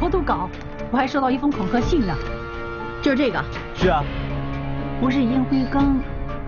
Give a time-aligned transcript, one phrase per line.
[0.00, 0.48] 婆都搞，
[0.90, 2.16] 我还收到一封恐吓信呢。
[3.02, 3.44] 就是这个，
[3.74, 4.02] 是啊，
[4.98, 5.94] 不是烟灰缸，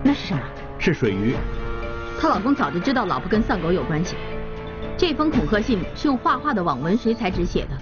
[0.01, 0.41] 那是什么？
[0.79, 1.35] 是水鱼。
[2.19, 4.15] 她老公早就知道老婆跟丧狗有关系。
[4.97, 7.77] 这封恐吓信是用画画的网纹水彩纸写的。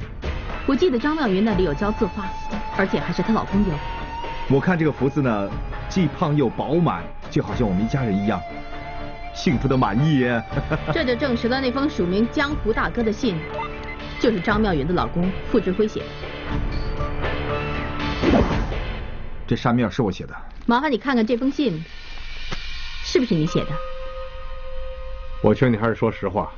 [0.68, 2.26] 我记得张妙云那里有教字画，
[2.78, 3.74] 而且还是她老公留。
[4.50, 5.50] 我看这个福字呢，
[5.88, 8.42] 既胖又饱满，就好像我们一家人一样，
[9.34, 10.44] 幸福的满意耶。
[10.92, 13.38] 这就证实了那封署名江湖大哥的信，
[14.22, 16.06] 就是张妙云的老公傅志辉写的。
[19.48, 20.36] 这扇面是我写的，
[20.68, 21.84] 麻烦你看看这封信，
[23.04, 23.70] 是不是你写的？
[25.44, 26.52] 我劝你还是说实话。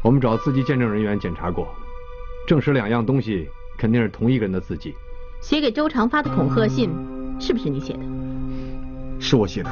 [0.00, 1.68] 我们找字迹见证人员检查过，
[2.46, 4.94] 证实两样东西肯定是同一个人的字迹。
[5.40, 6.88] 写给周长发的恐吓信，
[7.40, 8.00] 是不是你写的？
[9.18, 9.70] 是我写的。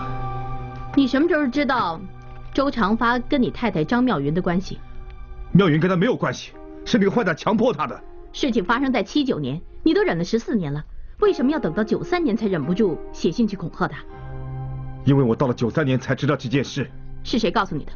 [0.97, 2.01] 你什么时候知道
[2.53, 4.81] 周长发跟你太太张妙云的关系？
[5.57, 6.53] 妙云跟他没有关系，
[6.85, 7.99] 是那个坏蛋强迫他的。
[8.31, 10.85] 事情发生在七九年，你都忍了十四年了，
[11.21, 14.05] 为什么要等到九三年才忍不住写信去恐吓他？
[15.07, 16.87] 因为我到了九三年才知道这件事。
[17.25, 17.93] 是谁告诉你的？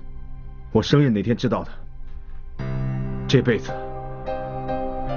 [0.72, 2.64] 我生日那天知道的。
[3.28, 3.70] 这辈子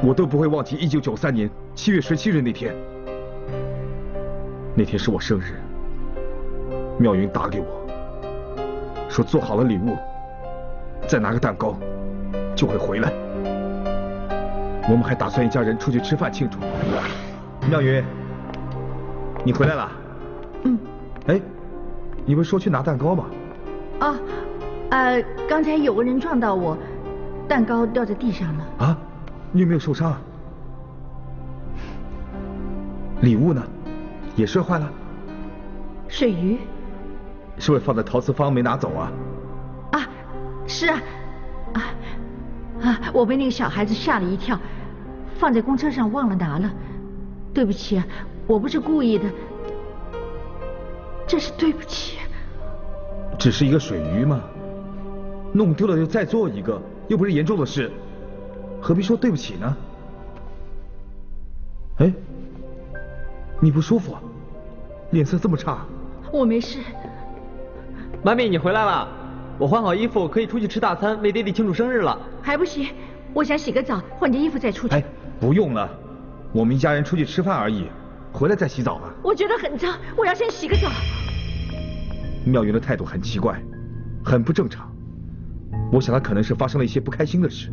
[0.04, 2.76] 我都不会忘记一九九三年七月十七日那天。
[4.76, 5.62] 那天是我生日，
[7.00, 9.96] 妙云打给我，说做好了礼物，
[11.08, 11.78] 再拿个蛋糕
[12.56, 13.12] 就会回来。
[14.90, 16.60] 我们还打算一家人出去吃饭庆祝。
[17.70, 18.04] 妙云，
[19.46, 19.92] 你回来了？
[20.64, 20.78] 嗯。
[21.28, 21.42] 哎，
[22.26, 23.26] 你不是说去拿蛋糕吗？
[24.00, 24.16] 啊，
[24.90, 26.78] 呃，刚才有个人撞到我，
[27.48, 28.66] 蛋糕掉在地上了。
[28.80, 28.98] 啊，
[29.52, 30.22] 你有没有受伤啊？
[33.22, 33.64] 礼物呢？
[34.36, 34.92] 也摔坏了？
[36.10, 36.58] 水鱼？
[37.58, 39.12] 是不是放在陶瓷坊没拿走啊？
[39.92, 40.02] 啊，
[40.68, 41.00] 是啊，
[41.76, 41.82] 啊
[42.84, 43.00] 啊！
[43.14, 44.60] 我被那个小孩子吓了一跳，
[45.36, 46.70] 放在公车上忘了拿了，
[47.54, 48.06] 对不起啊，
[48.46, 49.26] 我不是故意的，
[51.26, 52.18] 真是对不起。
[53.40, 54.42] 只是一个水鱼嘛，
[55.54, 57.92] 弄丢了就再做一个，又不是严重的事，
[58.82, 59.78] 何必说对不起呢？
[62.00, 62.14] 哎，
[63.60, 64.22] 你不舒服啊？
[65.12, 65.86] 脸色这么差？
[66.32, 66.80] 我没事。
[68.24, 69.08] 妈咪，你回来了，
[69.58, 72.18] 我换好衣服，可以出去吃大餐，为爹地庆祝生日了。
[72.44, 72.90] 还不行，
[73.34, 74.94] 我想洗个澡，换件衣服再出去。
[74.94, 75.04] 哎，
[75.40, 75.90] 不用了，
[76.52, 77.88] 我们一家人出去吃饭而已，
[78.34, 79.14] 回来再洗澡吧。
[79.24, 80.90] 我觉得很脏，我要先洗个澡。
[82.46, 83.58] 妙云的态度很奇怪，
[84.26, 84.94] 很不正常。
[85.90, 87.72] 我想她可能是发生了一些不开心的事，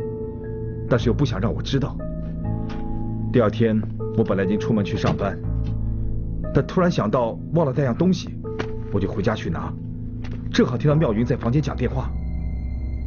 [0.89, 1.97] 但是又不想让我知道。
[3.33, 3.77] 第二天，
[4.17, 5.37] 我本来已经出门去上班，
[6.55, 8.39] 但突然想到忘了带样东西，
[8.93, 9.73] 我就回家去拿。
[10.53, 12.09] 正好听到妙云在房间讲电话。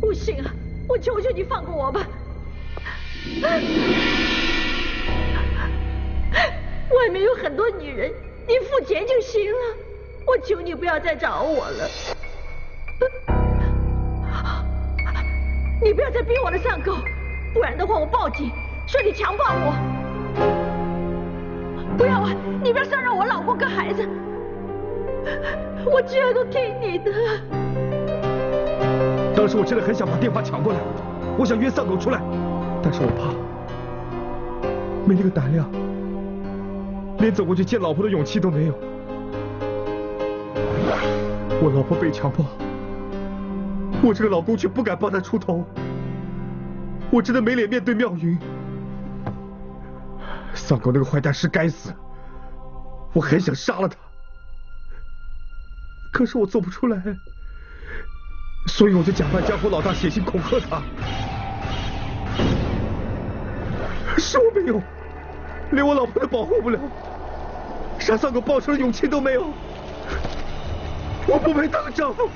[0.01, 0.53] 不行啊！
[0.87, 2.05] 我求求你放过我吧！
[6.91, 8.11] 外面有很多女人，
[8.47, 9.57] 你付钱就行了。
[10.25, 11.89] 我求你不要再找我了。
[15.81, 16.95] 你不要再逼我了，上狗，
[17.53, 18.51] 不然的话我报警，
[18.87, 19.73] 说你强暴我。
[21.97, 22.29] 不要啊！
[22.63, 24.07] 你不要伤扰我老公跟孩子，
[25.85, 27.11] 我这样都听你的。
[29.43, 30.79] 当时我真的很想把电话抢过来，
[31.37, 32.21] 我想约丧狗出来，
[32.81, 33.29] 但是我怕
[35.05, 35.69] 没那个胆量，
[37.17, 38.73] 连走过去见老婆的勇气都没有。
[41.61, 42.45] 我老婆被强暴，
[44.01, 45.65] 我这个老公却不敢帮她出头，
[47.11, 48.39] 我真的没脸面对妙云。
[50.53, 51.93] 丧狗那个坏蛋是该死，
[53.11, 53.97] 我很想杀了他，
[56.13, 57.03] 可是我做不出来。
[58.67, 60.81] 所以我就假扮江湖老大，写信恐吓他。
[64.17, 64.81] 是我没有，
[65.71, 66.79] 连我老婆都保护不了，
[67.99, 69.53] 杀丧狗报仇的勇气都没有。
[71.27, 72.29] 我不配当丈夫，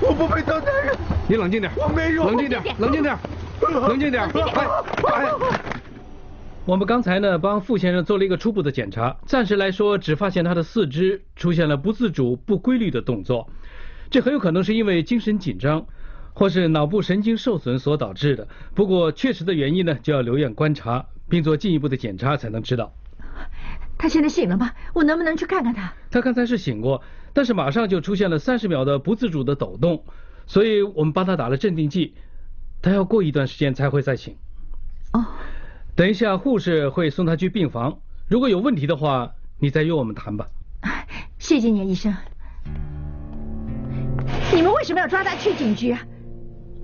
[0.00, 0.96] 我不配当男人。
[1.28, 3.18] 你冷静点，我没有，冷静点，冷静点，
[3.60, 4.24] 冷静点。
[4.24, 4.66] 哎
[5.12, 5.26] 哎，
[6.64, 13.48] 我们刚才呢帮傅先生做了一个初步的检查，暂时来说只发现他的四肢出现了不自主、不规律的动作。
[14.10, 15.86] 这很有可能是因为精神紧张，
[16.32, 18.46] 或是脑部神经受损所导致的。
[18.74, 22.92] 不过确实的原因呢，就要留院观察，并做进一步的检查才能知道。
[23.98, 24.70] 他现在醒了吗？
[24.94, 25.92] 我能不能去看看他？
[26.10, 30.04] 他刚才是醒过，但是马上就出现了三十秒的不自主的抖动，
[30.46, 32.14] 所以我们帮他打了镇定剂，
[32.82, 34.36] 他要过一段时间才会再醒。
[35.12, 35.24] 哦，
[35.94, 37.98] 等一下护士会送他去病房，
[38.28, 40.46] 如果有问题的话，你再约我们谈吧。
[41.38, 42.14] 谢谢你，医生。
[44.54, 46.00] 你们为什么要抓他去警局啊？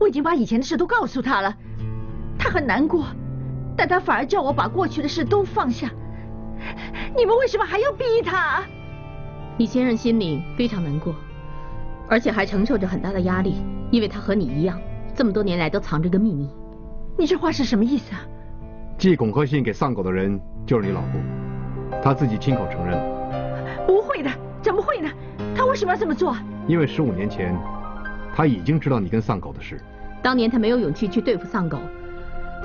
[0.00, 1.54] 我已经把以前的事都告诉他了，
[2.38, 3.06] 他很难过，
[3.76, 5.88] 但他反而叫我把过去的事都放下。
[7.16, 8.62] 你们为什么还要逼他？
[9.56, 11.14] 你先生心里非常难过，
[12.08, 13.54] 而且还承受着很大的压力，
[13.90, 14.80] 因为他和你一样，
[15.14, 16.50] 这么多年来都藏着个秘密。
[17.16, 18.22] 你这话是什么意思啊？
[18.98, 21.22] 寄恐吓信给丧狗的人就是你老公，
[22.02, 23.86] 他自己亲口承认了。
[23.86, 24.30] 不会的，
[24.60, 25.08] 怎么会呢？
[25.54, 26.36] 他为什么要这么做？
[26.72, 27.54] 因为十五年前，
[28.34, 29.78] 他已经知道你跟丧狗的事。
[30.22, 31.78] 当年他没有勇气去对付丧狗，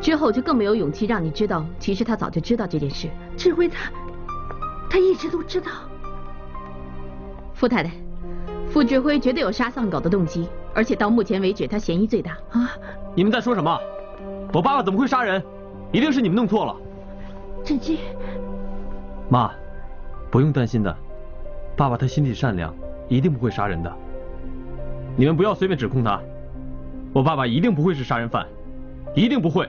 [0.01, 3.09] 之后就更没有勇气让你知道，其实他早就知道这件事。
[3.36, 3.92] 指挥他，
[4.89, 5.69] 他一直都知道。
[7.54, 7.92] 傅太太，
[8.69, 12.31] 傅志辉绝对有杀丧狗的动机，而且到目前为止他嫌疑最大。
[12.51, 12.71] 啊！
[13.13, 13.77] 你们在说什么？
[14.54, 15.44] 我爸爸怎么会杀人？
[15.92, 16.74] 一定是你们弄错了。
[17.65, 18.00] 振基，
[19.27, 19.51] 妈，
[20.31, 20.98] 不用担心的，
[21.75, 22.74] 爸爸他心地善良。
[23.07, 23.92] 一定不会杀人的，
[25.15, 26.21] 你们不要随便指控他。
[27.13, 28.45] 我爸爸一定不会是杀人犯，
[29.15, 29.68] 一定不会。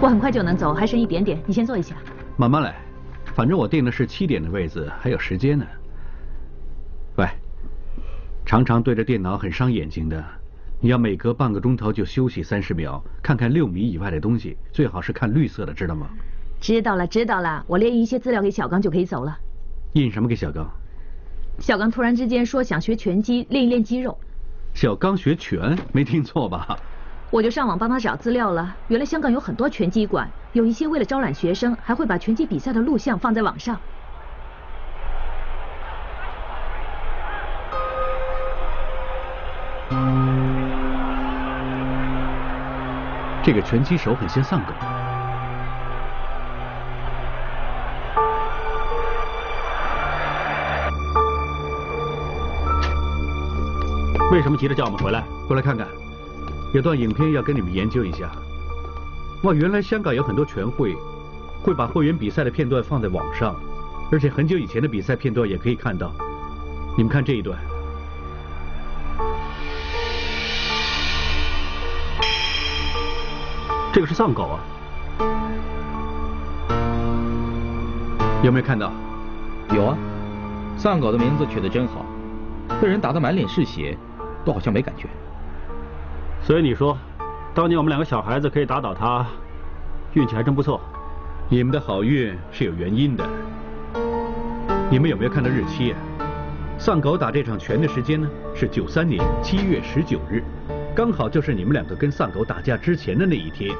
[0.00, 1.96] 我很快就能走，还剩一点点，你先坐一下。
[2.36, 2.74] 慢慢来，
[3.34, 5.64] 反正我定的是七点的位子，还有时间呢。
[7.16, 7.26] 喂，
[8.44, 10.24] 常常对着电脑很伤眼睛的，
[10.80, 16.08] 你要每隔半个钟头就休息三十秒，看看六米以外的东西，最好是看绿色的，知道吗？
[16.62, 19.36] 知道了，知道了，我列印一些资料给小刚就可以走了。
[19.94, 20.64] 印什么给小刚？
[21.58, 24.16] 小刚突然之间说想学拳击，练一练肌肉。
[24.72, 25.76] 小刚学拳？
[25.92, 26.78] 没听错吧？
[27.32, 28.76] 我就上网帮他找资料了。
[28.86, 33.76] 原来香港有很多拳击馆，有一些为了招揽学生，还会把拳击比赛的录像放在网上。
[43.42, 44.72] 这个拳击手很像丧狗。
[54.32, 55.22] 为什么急着叫我们回来？
[55.46, 55.86] 过来看看，
[56.72, 58.32] 有段影片要跟你们研究一下。
[59.42, 60.96] 哇，原来香港有很多拳会，
[61.62, 63.54] 会把会员比赛的片段放在网上，
[64.10, 66.10] 而且很久以前的比赛片段也可以看到。
[66.96, 67.58] 你们看这一段，
[73.92, 74.60] 这个是丧狗啊？
[78.42, 78.90] 有没有看到？
[79.74, 79.98] 有啊，
[80.78, 82.06] 丧狗的名字取得真好，
[82.80, 83.94] 被人打得满脸是血。
[84.44, 85.08] 都好像没感觉，
[86.42, 86.96] 所以你说，
[87.54, 89.24] 当年我们两个小孩子可以打倒他，
[90.14, 90.80] 运气还真不错。
[91.48, 93.28] 你们的好运是有原因的。
[94.90, 95.98] 你们有没有看到日期啊？
[96.78, 98.28] 丧狗打这场拳的时间呢？
[98.54, 100.42] 是九三年七月十九日，
[100.94, 103.70] 刚好就是你们两个跟丧狗打架之前的那一天。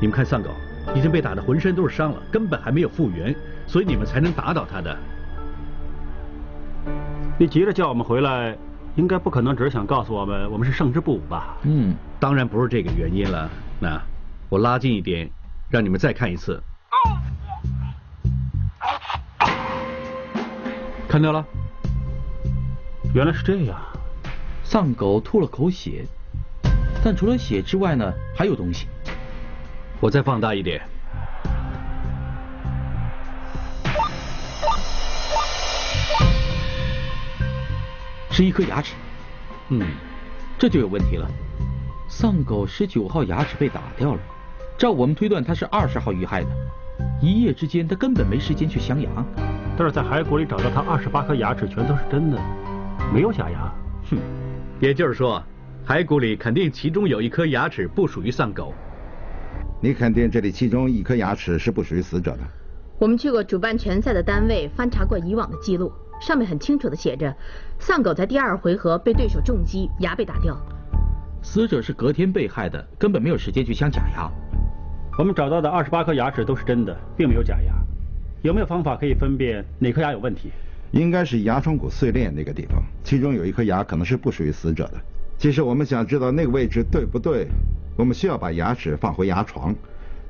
[0.00, 0.50] 你们看丧狗，
[0.94, 3.34] 已经被打得浑身都是伤了，根本还没有复原，
[3.66, 4.96] 所以你们才能打倒他的。
[7.38, 8.56] 你急着叫我们回来，
[8.96, 11.56] 应该不可能只是想告诉我们我们是胜之不武吧？
[11.62, 13.48] 嗯，当然不是这个原因了。
[13.80, 14.00] 那
[14.48, 15.30] 我拉近一点，
[15.70, 16.62] 让你们再看一次。
[21.08, 21.44] 看到了，
[23.14, 23.80] 原来是这样。
[24.62, 26.04] 丧狗吐了口血，
[27.02, 28.86] 但除了血之外呢，还有东西。
[30.00, 30.80] 我再放大一点。
[38.30, 38.94] 是一颗牙齿。
[39.68, 39.82] 嗯，
[40.58, 41.28] 这就有问题了。
[42.08, 44.20] 丧狗十九号牙齿被打掉了，
[44.78, 46.48] 照我们推断，它是二十号遇害的。
[47.22, 49.08] 一夜之间，他根本没时间去镶牙。
[49.76, 52.38] 但是在骸骨里找到他二十八颗牙齿，全都是真的，
[53.14, 53.72] 没有假牙。
[54.10, 54.18] 哼，
[54.80, 55.42] 也就是说，
[55.86, 58.74] 骸骨里肯定其中有一颗牙齿不属于丧狗。
[59.80, 62.40] 你肯定这里其中一颗牙齿是不属于死者的。
[62.98, 67.34] 我们去过主办拳赛的单位，翻查过以往的记录，上面很清楚的写着，
[67.78, 70.56] 丧狗在第二回合被对手重击，牙被打掉。
[71.42, 74.30] 死者是隔天被害的，根本没有时间去镶假牙。
[75.18, 77.72] 我们找到的二十八颗牙齿都是真的，并没有假牙。
[78.42, 80.50] 有没有方法可以分辨哪颗牙有问题？
[80.92, 85.00] 应该是牙床骨碎裂那个地方，其中有一颗牙可能是不属于死者的。
[85.38, 87.46] 其实我们想知道那个位置对不对，
[87.96, 89.74] 我们需要把牙齿放回牙床，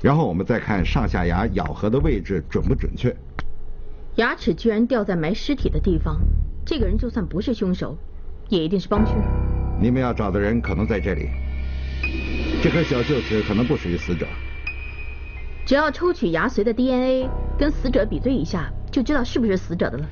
[0.01, 3.15] 然后我们再看上下牙咬合的位置准不准确。
[4.17, 6.21] 牙齿居然掉在埋尸体的地方，
[6.67, 7.97] 这个人就算不是凶手，
[8.49, 9.15] 也一定是帮凶。
[9.81, 11.29] 你们要找的人可能在这里，
[12.63, 14.27] 这颗小臼齿可能不属于死者。
[15.65, 20.09] 只要抽取牙髓的 DNA 跟死者比对一下，就知道是不是死者的了。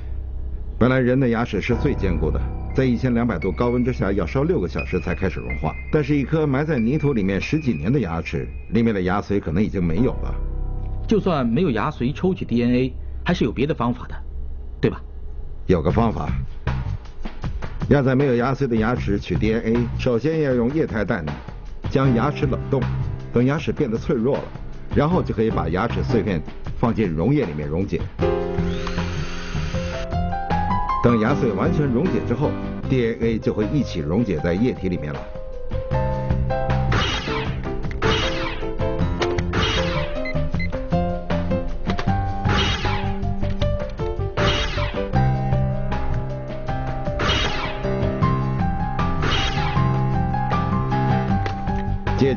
[0.79, 2.41] 本来人的牙齿是最坚固的，
[2.73, 5.75] 在一千两百度高温之下要烧六个小时才开始融化。
[5.93, 10.33] 但是，一颗埋在泥土里面十几年的牙齿，里面的牙髓可能已经没有了。
[11.09, 12.95] 就算没有牙髓抽取 DNA，
[13.29, 14.15] 还是有别的方法的，
[14.81, 15.03] 对吧？
[15.67, 16.33] 有个方法，
[17.91, 21.23] 要在没有牙髓的牙齿取 DNA，首先要用液态氮
[21.91, 22.81] 将牙齿冷冻，
[23.31, 24.45] 等牙齿变得脆弱了，
[24.95, 26.41] 然后就可以把牙齿碎片
[26.81, 28.01] 放进溶液里面溶解。
[31.05, 32.51] 等牙髓完全溶解之后
[32.89, 35.21] ，DNA 就会一起溶解在液体里面了。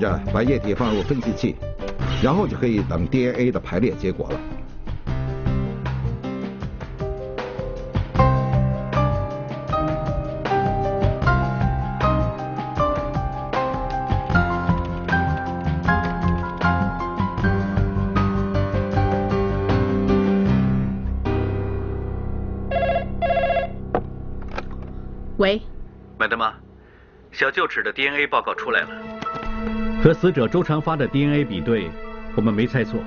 [0.02, 1.56] 着把液体放入分析器，
[2.24, 4.40] 然后就可以等 DNA 的排列结果了。
[25.38, 25.62] 喂，
[26.20, 26.54] 麦德玛，
[27.32, 28.90] 小臼齿的 DNA 报告出来了，
[30.04, 31.92] 和死者周长发的 DNA 比对，
[32.36, 33.00] 我们没猜错，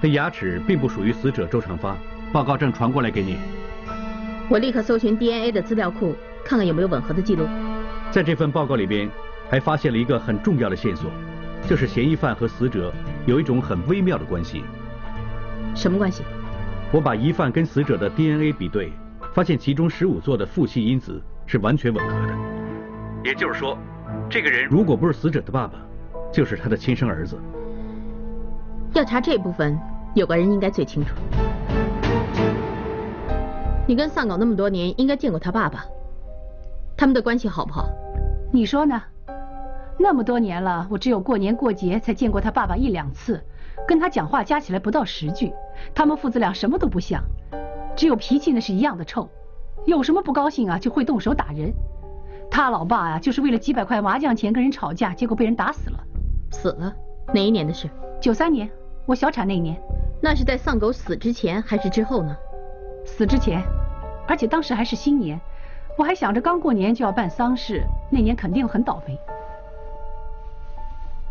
[0.00, 1.96] 那牙齿并不属于死者周长发。
[2.32, 3.36] 报告正传过来给你。
[4.48, 7.46] 我立刻搜寻 DNA 的资料库，看看有没有吻合的记录。
[8.10, 9.08] 在这份报告里边，
[9.48, 11.08] 还发现了一个很重要的线索，
[11.68, 12.92] 就是嫌疑犯和死者
[13.24, 14.64] 有一种很微妙的关系。
[15.76, 16.24] 什么关系？
[16.90, 18.90] 我把疑犯跟死者的 DNA 比对，
[19.32, 22.34] 发现其中十五座的父系因子是完全吻合的。
[23.24, 23.78] 也就是说，
[24.28, 25.78] 这个人如果不是死者的爸爸，
[26.36, 27.40] 就是他的亲生儿子。
[28.92, 29.80] 要查这部分，
[30.14, 31.14] 有个人应该最清楚。
[33.88, 35.86] 你跟丧狗那么多年，应该见过他爸爸。
[36.94, 37.88] 他们的关系好不好？
[38.52, 39.02] 你说呢？
[39.98, 43.42] 那么多年了，我只有过年过节才见过他爸爸一两次，
[43.88, 45.50] 跟他讲话加起来不到十句。
[45.94, 47.24] 他们父子俩什么都不像，
[47.96, 49.26] 只有脾气那是一样的臭。
[49.86, 51.72] 有什么不高兴啊，就会动手打人。
[52.50, 56.05] 他老爸啊，就是为了几百块麻将钱跟人吵架，结果被人打死了。
[56.50, 56.94] 死了？
[57.34, 57.88] 哪一年的事？
[58.20, 58.68] 九三年，
[59.04, 59.80] 我小产那年。
[60.22, 62.34] 那是在丧狗死之前还是之后呢？
[63.04, 63.62] 死之前，
[64.26, 65.38] 而且当时还是新年，
[65.98, 69.18] 我还想着刚过年就要办丧事，那年肯定很倒霉。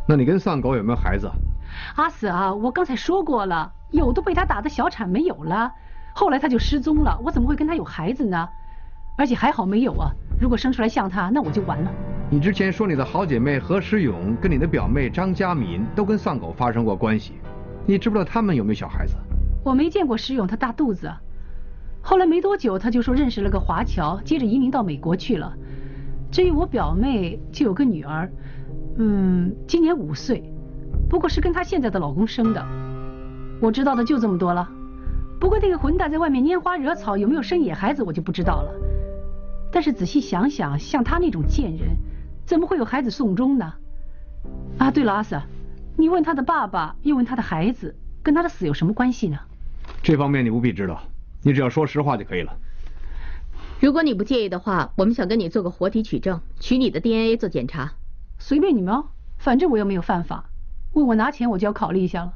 [0.07, 1.29] 那你跟丧狗有没有孩子？
[1.95, 2.53] 阿死啊！
[2.53, 5.71] 我刚才说过了，有都被他打的小产没有了，
[6.13, 8.47] 后来他就失踪了，我怎么会跟他有孩子呢？
[9.17, 11.91] 而且还好没有啊，如果生出来像他，那我就完了。
[12.29, 17.33] 你之前说你的好姐妹何诗勇跟你的表妹张佳敏都跟丧狗发生过关系，
[17.85, 19.15] 你知不知道他们有没有小孩子？
[19.63, 21.11] 我没见过诗勇，他大肚子。
[22.01, 25.53] 后来没多久，他就说认识了个华侨，接着移民到美国去了。
[26.31, 28.29] 至于我表妹，就有个女儿，
[28.97, 30.43] 嗯，今年五岁，
[31.09, 32.63] 不过是跟她现在的老公生的。
[33.61, 34.69] 我知道的就这么多了。
[35.39, 38.71] 不过那个混蛋在外面拈花惹草，有没有生野孩子我就不知道了。
[39.75, 41.97] 但是仔细想想，像他那种贱人，
[42.45, 43.73] 怎么会有孩子送终呢？
[44.77, 45.41] 啊，对了，阿 Sir，
[45.97, 49.37] 你问他的爸爸，又问他的孩子，跟他的死有什么关系呢？
[50.01, 51.03] 这方面你不必知道，
[51.43, 52.57] 你只要说实话就可以了。
[53.81, 57.91] 如果你不介意的话，我们想跟你做个活体取证，取你的 DNA 做检查。
[58.39, 59.07] 随便你们哦，
[59.39, 60.49] 反正我又没有犯法。
[60.93, 62.33] 问我拿钱，我就要考虑一下了。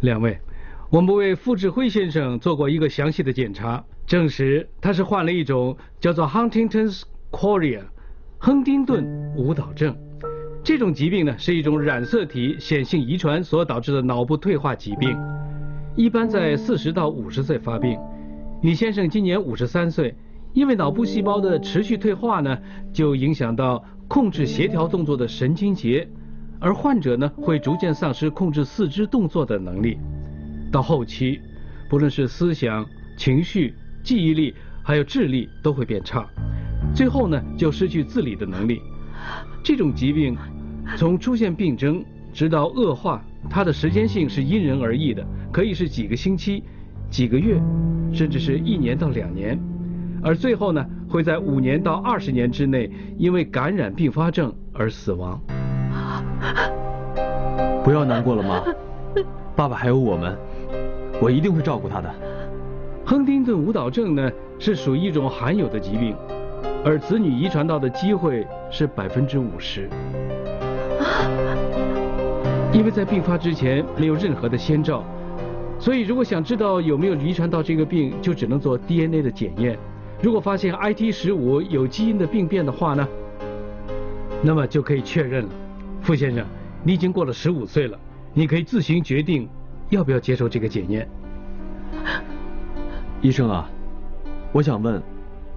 [0.00, 0.38] 两位，
[0.90, 7.80] 我们为傅志辉先生做过一个详细的检查，证实他是患了一种叫做 Huntington's chorea
[8.38, 9.04] 亨丁顿
[9.36, 9.96] 舞蹈症。
[10.62, 15.16] 这种疾病呢，是一种染色体显性遗传所导致的脑部退化疾病，
[15.96, 17.98] 一般在四十到五十岁发病。
[18.62, 20.14] 李先生今年五十三岁，
[20.52, 22.58] 因为脑部细胞的持续退化呢，
[22.92, 26.08] 就影响到控制协调动作的神经节，
[26.58, 29.98] 而患者呢会逐渐丧失控制四肢动作的能力。
[30.72, 31.40] 到后期，
[31.88, 32.84] 不论是思想、
[33.16, 33.72] 情绪、
[34.06, 36.24] 记忆力，还有智力都会变差，
[36.94, 38.80] 最后呢就失去自理的能力。
[39.64, 40.36] 这种疾病
[40.96, 43.20] 从出现病征直到恶化，
[43.50, 46.62] 它的时间性是因人而异的，可以是几个星期。
[47.10, 47.60] 几个月，
[48.12, 49.58] 甚至是一年到两年，
[50.22, 55.40] 而最后呢，会在五年到二十年之内，因为感染并发症而死亡。
[57.82, 58.62] 不要难过了，妈，
[59.56, 60.38] 爸爸还有我们，
[61.20, 62.25] 我一定会照顾他的。
[63.06, 66.12] 亨丁顿舞蹈症呢，是属于一种罕有的疾病，
[66.84, 69.88] 而子女遗传到的机会是百分之五十。
[72.72, 75.04] 因为在病发之前没有任何的先兆。
[75.78, 79.78] 所以，如果想知道有没有遗传到这个病，就只能做 DNA 的检验。
[80.20, 83.06] 如果发现 IT 十五有基因的病变的话呢，
[84.42, 85.50] 那么就可以确认了。
[86.02, 86.44] 傅先生，
[86.82, 87.96] 你已经过了十五岁了，
[88.34, 89.48] 你可以自行决定
[89.90, 91.08] 要不要接受这个检验。
[93.22, 93.68] 医生啊，
[94.52, 95.02] 我想问，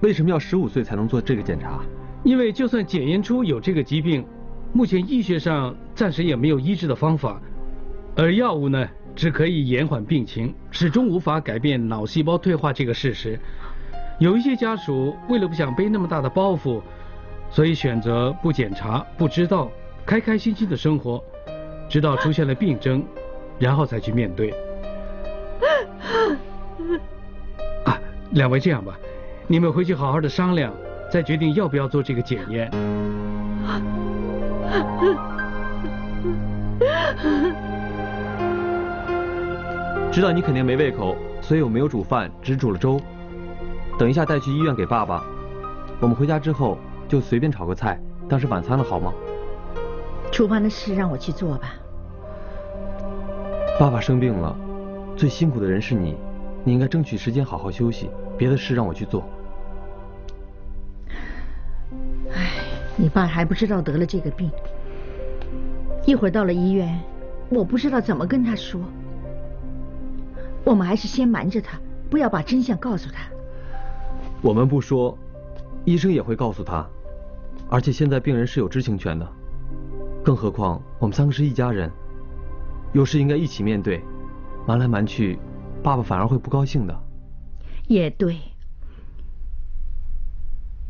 [0.02, 1.82] 为什么要十五岁才能做这个检查？
[2.24, 4.26] 因为就算检验出有这个疾病，
[4.74, 7.42] 目前医学上暂时也没有医治的方法，
[8.16, 8.88] 而药物呢？
[9.16, 13.38] 只可以延缓病情，始终无法改变脑细胞退化这个事实。
[14.18, 16.82] 有一些家属为了不想背那么大的包袱，
[17.50, 19.70] 所以选择不检查、不知道，
[20.06, 21.22] 开开心心的生活，
[21.90, 23.04] 直到出现了病症，
[23.58, 24.54] 然后才去面对。
[28.30, 28.98] 啊，两位这样吧，
[29.48, 30.74] 你们回去好好的商量，
[31.12, 32.70] 再决定要不要做这个检验。
[40.12, 43.00] 知道你肯定没胃口，所以我没有煮饭，只煮了粥。
[43.98, 45.24] 等一下带去医院给爸爸。
[46.00, 49.14] 我们回家之后就随便炒个菜，当是晚餐了，好吗？
[50.32, 51.74] 厨房的事让我去做吧。
[53.80, 54.56] 爸爸生病了，
[55.16, 56.16] 最辛苦的人是你，
[56.70, 58.12] 你应该争取时间好好休息。
[58.38, 59.28] 别的事让我去做。
[62.32, 62.52] 哎，
[62.96, 64.52] 你爸还不知道得了这个病，
[66.06, 67.02] 一会儿到了医院，
[67.50, 68.80] 我不知道怎么跟他说。
[70.64, 73.24] 我们还是先瞒着他，不要把真相告诉他。
[74.44, 75.18] 我们不说，
[75.86, 76.88] 医生也会告诉他。
[77.68, 79.28] 而且现在病人是有知情权的，
[80.24, 81.92] 更何况我们三个是一家人，
[82.94, 84.04] 有事应该一起面对。
[84.68, 85.40] 瞒来瞒去，
[85.84, 87.04] 爸爸反而会不高兴的。
[87.88, 88.40] 也对，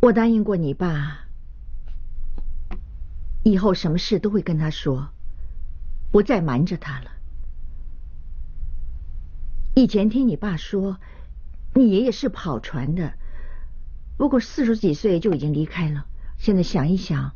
[0.01, 1.27] 我答应过你爸，
[3.43, 5.09] 以后什么事都会跟他说，
[6.11, 7.11] 不再瞒着他了。
[9.75, 10.97] 以前听你爸说，
[11.73, 13.13] 你爷爷是跑船的，
[14.17, 16.05] 不过四十几岁就已经离开了。
[16.37, 17.31] 现在想一想，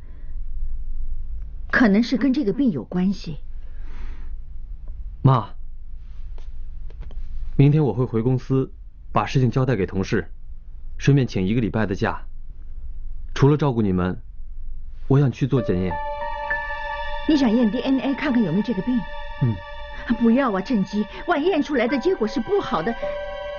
[1.72, 3.38] 可能是跟这个病有关系。
[5.22, 5.56] 妈，
[7.56, 8.72] 明天我会回公司，
[9.12, 10.28] 把事情交代给同事，
[10.98, 12.20] 顺便请一个礼拜的假。
[13.36, 14.18] 除了照顾你们，
[15.08, 15.94] 我想去做检验。
[17.30, 19.00] 你想验 DNA 看看有没有这个病？
[19.44, 19.56] 嗯。
[20.20, 21.06] 不要啊，郑基！
[21.28, 22.94] 万一验出来的结果是不好的，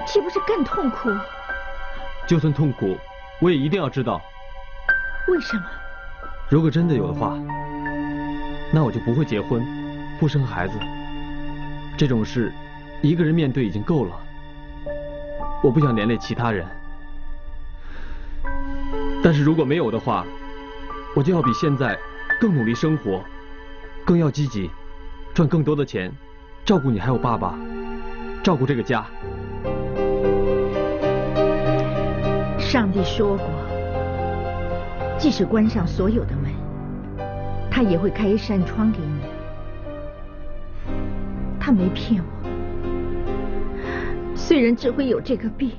[0.07, 1.09] 岂不是更痛苦？
[2.26, 2.98] 就算痛苦，
[3.40, 4.20] 我也一定要知道。
[5.28, 5.64] 为什么？
[6.50, 7.38] 如果真的有的话，
[8.72, 9.64] 那我就不会结婚，
[10.20, 10.78] 不生孩子。
[11.96, 12.52] 这种事，
[13.02, 14.12] 一个人面对已经够了。
[15.62, 16.66] 我不想连累其他人。
[19.22, 20.24] 但是如果没有的话，
[21.16, 21.98] 我就要比现在
[22.40, 23.24] 更努力生活，
[24.04, 24.70] 更要积极，
[25.33, 26.12] 赚更多的钱。
[26.64, 27.59] 照顾你还有爸爸，
[28.42, 29.07] 照顾这个家。
[32.59, 33.46] 上帝说过，
[35.18, 36.52] 即使关上所有的门，
[37.70, 39.20] 他也会开一扇窗给你。
[41.61, 42.34] 他没骗我。
[44.55, 45.73] 虽然只会有这个病，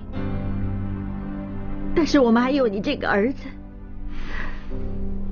[1.95, 3.47] 但是我们还有你这个儿子，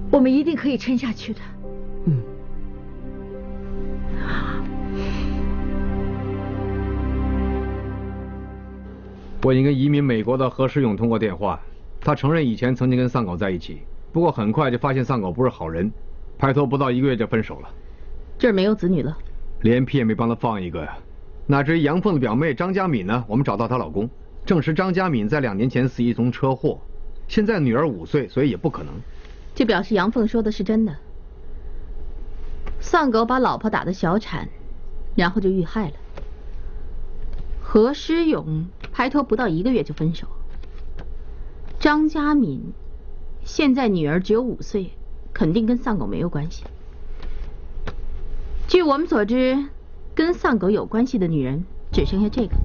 [0.10, 1.41] 我们一定可以撑下去的。
[2.06, 2.23] 嗯。
[9.43, 11.60] 我已经跟移民美国的何世勇通过电话，
[11.99, 13.82] 他承认以前曾经跟丧狗在一起，
[14.13, 15.91] 不过很快就发现丧狗不是好人，
[16.38, 17.67] 拍拖不到一个月就分手了。
[18.38, 19.17] 这儿没有子女了，
[19.63, 20.97] 连屁也没帮他放一个呀。
[21.45, 23.25] 哪知杨凤的表妹张佳敏呢？
[23.27, 24.10] 我们找到她老公，
[24.45, 26.79] 证实张佳敏在两年前死于一宗车祸，
[27.27, 28.93] 现在女儿五岁，所以也不可能。
[29.53, 30.95] 这表示杨凤说的是真的。
[32.79, 34.47] 丧狗把老婆打的小产，
[35.15, 35.93] 然后就遇害了。
[37.62, 40.27] 何诗勇拍拖不到一个月就分手。
[41.77, 42.71] 张佳敏
[43.43, 44.91] 现在女儿只有五岁，
[45.34, 46.63] 肯定跟丧狗没有关系。
[48.69, 49.65] 据我们所知。
[50.15, 52.56] 跟丧狗有关系的女人只剩下这个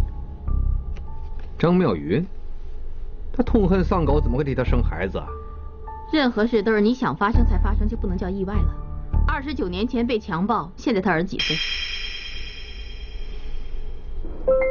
[1.58, 2.24] 张妙云，
[3.32, 5.26] 她痛恨丧狗，怎么会替她生孩子啊？
[6.12, 8.74] 任何事都是你想发生才发生，就不能叫意外了。
[9.26, 11.56] 二十九年前被强暴，现在他儿子几岁？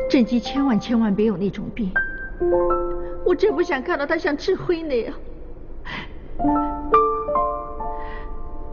[0.10, 1.92] 郑基千万千万别有那种病，
[3.26, 5.14] 我真不想看到他像志辉那样。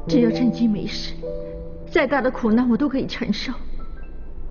[0.07, 1.14] 只要郑基没事，
[1.90, 3.53] 再大的苦难我都可以承受。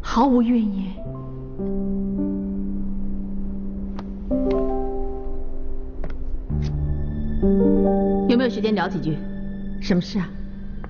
[0.05, 0.93] 毫无怨言。
[8.27, 9.17] 有没有时间聊几句？
[9.81, 10.29] 什么事啊？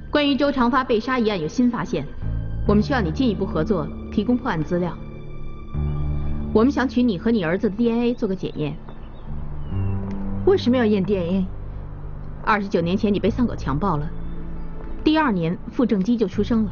[0.10, 2.06] 关于周长发被杀一案有新发现，
[2.68, 4.94] 我们需要你进一步合作，提供破案资料。
[6.52, 8.76] 我们想取你和你儿子的 DNA 做个检验。
[10.46, 11.46] 为什么要验 DNA？
[12.44, 14.10] 二十九年前你被丧狗强暴了，
[15.04, 16.72] 第二年傅正基就出生了。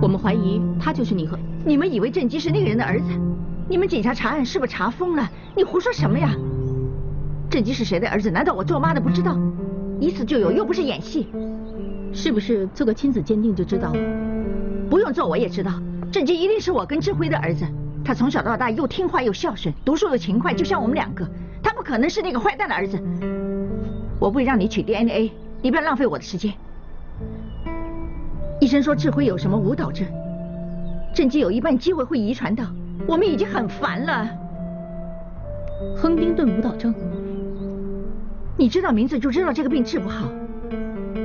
[0.00, 3.06] 我们怀疑他就是你和你们以为郑基是那个人的儿子？
[3.68, 5.30] 你们警察查案是不是查疯了？
[5.56, 6.30] 你胡说什么呀？
[7.48, 8.30] 郑基是谁的儿子？
[8.30, 9.38] 难道我做妈的不知道？
[9.98, 11.28] 一次就有，又不是演戏。
[12.12, 13.98] 是不是做个亲子鉴定就知道了？
[14.90, 15.72] 不用做我也知道，
[16.12, 17.64] 郑基一定是我跟志辉的儿子。
[18.04, 21.26] 他从小到大又听话又孝顺，读书又勤快，就像我们两个。
[21.62, 23.02] 他不可能是那个坏蛋的儿子。
[24.20, 26.52] 我不会让你取 DNA，你不要浪费我的时间。
[28.60, 30.06] 医生说志辉有什么舞蹈症，
[31.14, 32.64] 郑姬有一半机会会遗传到，
[33.06, 34.28] 我们已经很烦了。
[35.96, 36.92] 亨丁顿舞蹈症，
[38.58, 40.28] 你知道名字就知道这个病治不好。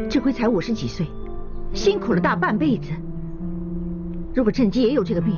[0.07, 1.07] 智辉才五十几岁，
[1.73, 2.91] 辛苦了大半辈子。
[4.35, 5.35] 如果郑基也有这个病，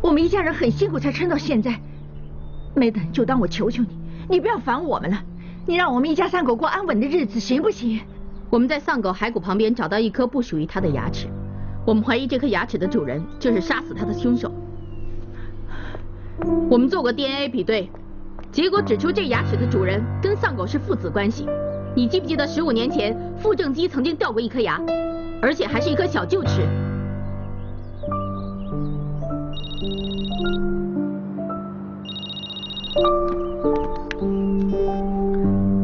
[0.00, 1.78] 我们一家人很辛苦才撑到现在。
[2.74, 3.98] 梅登，就当我求求你，
[4.30, 5.22] 你不要烦我们了，
[5.66, 8.00] 你让我们一家三口过安稳的日子，行不行？
[8.48, 11.26] 我们在丧狗骸骨旁边找到一颗不属于他的牙齿，
[11.84, 14.50] 我们怀疑这颗牙齿的主人就是杀死他的凶手。
[16.70, 17.90] 我们做过 DNA 比对，
[18.50, 21.46] 结果指出这牙齿的主人跟丧狗是父子关系。
[21.94, 24.80] 你记不记得十五年前傅正基曾经掉过一颗牙，
[25.42, 26.62] 而且还是一颗小臼齿？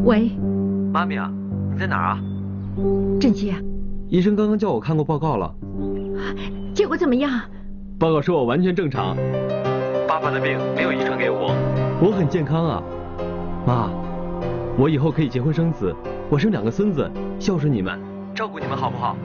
[0.04, 0.30] 喂，
[0.92, 1.30] 妈咪啊，
[1.72, 2.20] 你在哪儿啊？
[3.20, 3.58] 正基啊，
[4.08, 5.54] 医生刚刚叫我看过报告了，
[6.74, 7.40] 结果怎么样？
[7.98, 9.16] 报告说我完全正常，
[10.06, 11.52] 爸爸的病没有遗传给我，
[12.00, 12.82] 我很健康啊。
[13.66, 13.90] 妈，
[14.78, 15.94] 我以后可以结婚生子，
[16.30, 17.98] 我生两个孙子，孝顺你们，
[18.34, 19.16] 照顾你们好不好？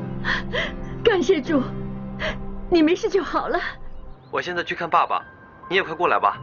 [1.04, 1.62] 感谢主，
[2.70, 3.60] 你没事就好了。
[4.32, 5.22] 我现在去看爸爸，
[5.70, 6.42] 你也快过来吧。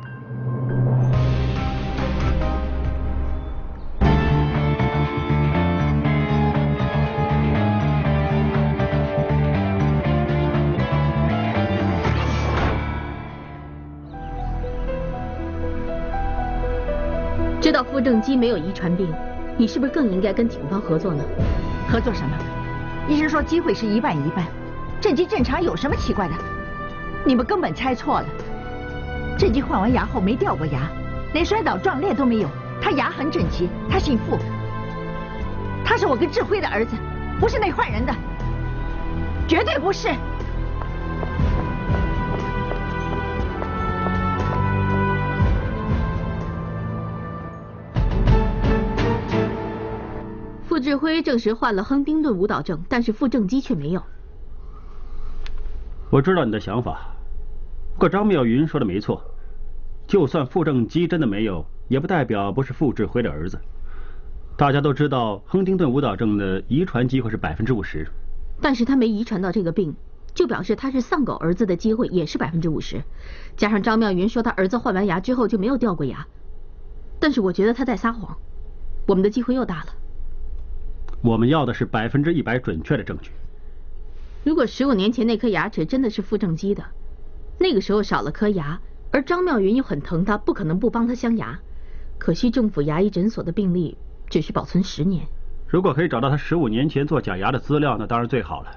[18.01, 19.13] 知道傅正基没有遗传病，
[19.59, 21.23] 你是不是更应该跟警方合作呢？
[21.87, 22.35] 合作什么？
[23.09, 24.47] 医生说机会是一半一半。
[25.01, 26.35] 郑基正常有什么奇怪的？
[27.27, 28.27] 你们根本猜错了。
[29.39, 30.89] 郑基换完牙后没掉过牙，
[31.35, 32.49] 连摔倒撞裂都没有。
[32.81, 34.39] 他牙很整齐，他姓傅。
[35.85, 36.97] 他是我跟志辉的儿子，
[37.39, 38.15] 不是那坏人的，
[39.47, 40.09] 绝对不是。
[50.81, 54.03] 傅志辉证实患了亨丁顿舞蹈症，但是傅正基却没有。
[56.09, 57.15] 我知道你的想法，
[57.93, 59.23] 不过张妙云说的没错，
[60.07, 63.61] 就算傅正基真的没有，也不代表不是傅志辉的儿子。
[64.57, 68.09] 大家都知道亨丁顿舞蹈症的遗传机会是百分之五十，
[68.63, 69.95] 但是他没遗传到这个病，
[70.33, 73.05] 就表示他是丧狗儿子的机会也是百分之五十。
[73.55, 76.27] 加上张妙云说他儿子换完牙之后就没有掉过牙，
[77.19, 78.35] 但是我觉得他在撒谎，
[79.07, 79.93] 我们的机会又大了。
[81.23, 83.31] 我们要的是百分之一百准确的证据。
[84.43, 86.83] 如果十五年前那颗牙齿真的是傅正基的，
[87.59, 88.81] 那个时候少了颗牙，
[89.11, 91.59] 而张妙云又很疼他，不可能不帮他镶牙。
[92.19, 93.97] 可惜政府牙医诊所的病历
[94.29, 95.27] 只需保存十年。
[95.67, 98.71] 如果可以找到他十五年前做假牙的资料，那当然最好了。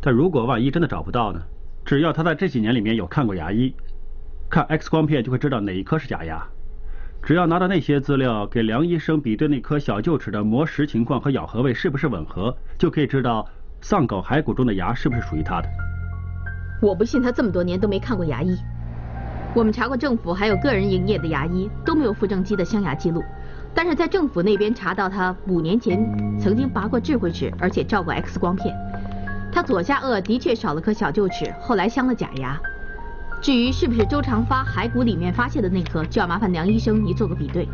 [0.00, 1.40] 但如果万一真的找不到呢？
[1.84, 3.74] 只要他在这几年里面有看过牙医，
[4.48, 6.46] 看 X 光片就会知道哪一颗是假牙。
[7.26, 13.48] 只要拿到那些资料，给梁医生比对那颗小臼齿的磨蚀情况和咬合位是不是吻合，就可以知道
[13.80, 15.68] 丧狗骸骨中的牙是不是属于他的。
[16.82, 18.54] 我不信他这么多年都没看过牙医。
[19.54, 23.24] 我们查过政府还有个人营业的牙医都没有傅正基的镶牙记录，
[23.72, 26.06] 但是在政府那边查到他五年前
[26.38, 28.76] 曾经拔过智慧齿，而且照过 X 光片。
[29.50, 32.60] 他左下颚的确少了颗小臼齿，后来镶了假牙。
[33.44, 37.68] 至于是不是周长发骸骨里面发现的那颗，就要麻烦梁医生你做个比对。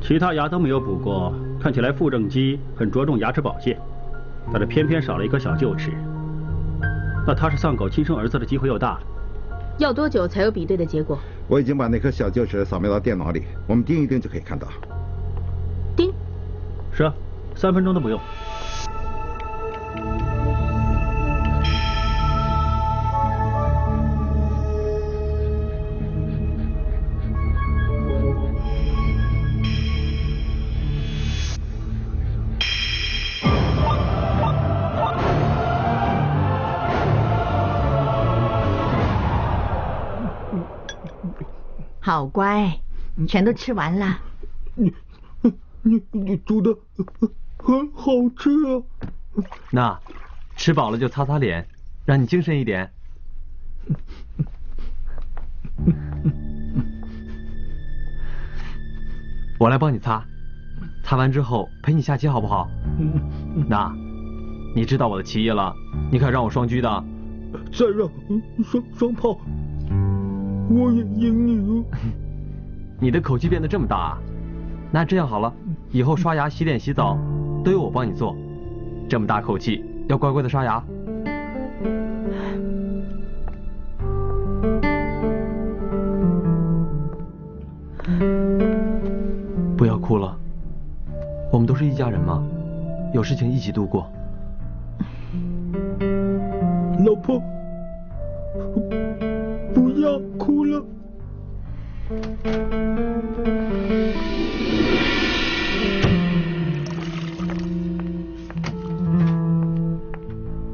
[0.00, 3.78] 其他牙都没有补过，看起来傅正基很着重牙齿保健，
[4.50, 5.92] 但是偏偏少了一颗小臼齿。
[7.24, 9.00] 那他是丧狗亲生儿子的机会又大了。
[9.78, 11.16] 要多久才有比对的结果？
[11.46, 14.66] 我已经把那颗小臼齿扫描到电脑里，我们盯一盯就可以看到。
[15.94, 16.12] 盯？
[16.92, 17.14] 是啊，
[17.54, 18.18] 三分钟都不用。
[42.22, 42.78] 好乖，
[43.16, 44.20] 你全都吃完了。
[44.76, 44.94] 你
[45.82, 46.72] 你你煮的
[47.58, 49.42] 很好吃啊！
[49.72, 50.00] 那
[50.54, 51.66] 吃饱了就擦擦脸，
[52.04, 52.88] 让你精神一点。
[59.58, 60.24] 我来帮你擦，
[61.02, 62.70] 擦完之后陪你下棋好不好？
[63.66, 63.92] 那，
[64.76, 65.74] 你知道我的棋艺了，
[66.12, 67.04] 你可让我双车的。
[67.72, 68.08] 再让
[68.62, 69.36] 双双炮。
[70.74, 71.84] 我也赢你了。
[73.00, 74.18] 你的口气变得这么大啊？
[74.94, 75.52] 那这样好了，
[75.90, 77.18] 以后刷牙、洗脸、洗澡
[77.64, 78.36] 都由我帮你做。
[79.08, 80.82] 这么大口气，要乖乖的刷牙。
[89.76, 90.36] 不要哭了，
[91.50, 92.42] 我们都是一家人嘛，
[93.12, 94.06] 有事情一起度过。
[97.04, 97.42] 老婆。
[100.02, 100.84] 不要哭了。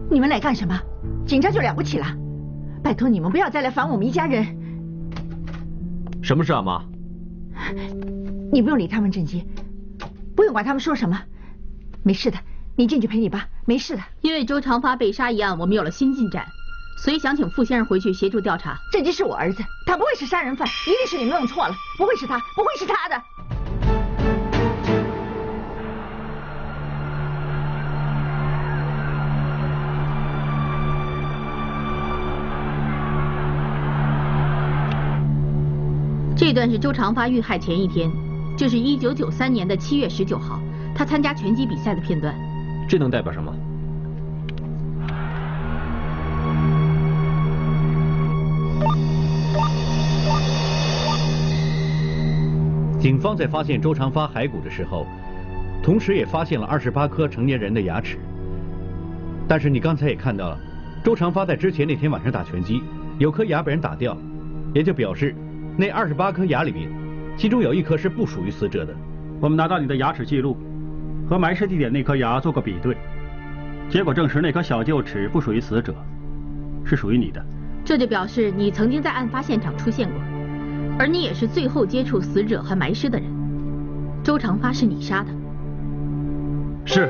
[0.08, 0.80] 你们来干什么？
[1.26, 2.06] 紧张就了不起了？
[2.82, 4.46] 拜托你们不要再来烦我们一家人。
[6.22, 6.82] 什么事啊，妈？
[8.50, 9.44] 你不用理他们，郑基，
[10.34, 11.20] 不用管他们说什么。
[12.02, 12.38] 没事的，
[12.76, 14.02] 你进去陪你爸，没事的。
[14.22, 16.46] 因为周长发被杀一案，我们有了新进展。
[16.98, 18.76] 所以想请傅先生回去协助调查。
[18.90, 23.22] 郑基是我儿子，他不会是杀人犯，一定是你们弄错了，不会是他，不会是他的。
[36.36, 38.10] 这段是周长发遇害前一天，
[38.56, 40.60] 就是一九九三年的七月十九号，
[40.96, 42.34] 他参加拳击比赛的片段。
[42.88, 43.54] 这能代表什么？
[52.98, 55.06] 警方在发现周长发骸骨的时候，
[55.82, 58.18] 同时也发现了二十八颗成年人的牙齿。
[59.46, 60.58] 但是你刚才也看到了，
[61.04, 62.82] 周长发在之前那天晚上打拳击，
[63.18, 64.16] 有颗牙被人打掉，
[64.74, 65.34] 也就表示
[65.76, 66.90] 那二十八颗牙里面，
[67.36, 68.92] 其中有一颗是不属于死者的。
[69.40, 70.56] 我们拿到你的牙齿记录，
[71.28, 72.96] 和埋尸地点那颗牙做过比对，
[73.88, 75.94] 结果证实那颗小臼齿不属于死者，
[76.84, 77.40] 是属于你的。
[77.84, 80.20] 这就表示你曾经在案发现场出现过。
[80.98, 83.30] 而你也是最后接触死者和埋尸的人，
[84.24, 85.30] 周长发是你杀的。
[86.84, 87.08] 是，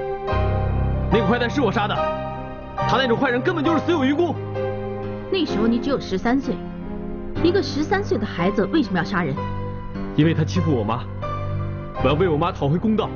[1.11, 1.97] 那个坏蛋是我杀的，
[2.77, 4.35] 他那种坏人根本就是死有余辜。
[5.33, 6.55] 那时候你只有十三岁，
[7.43, 9.35] 一个十三岁的孩子为什么要杀人？
[10.17, 11.05] 因为他欺负我妈，
[12.03, 13.09] 我要为我妈讨回公道。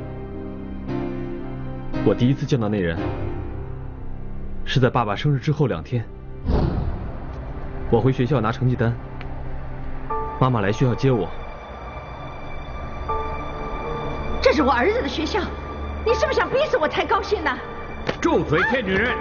[2.06, 2.96] 我第一次见到那人，
[4.64, 6.02] 是在爸爸生日之后两天，
[7.90, 8.94] 我回学校拿成绩单。
[10.38, 11.28] 妈妈来学校接我，
[14.40, 15.40] 这是我儿子的学校，
[16.04, 17.50] 你是不是想逼死我才高兴呢？
[18.20, 19.12] 住嘴，骗女人！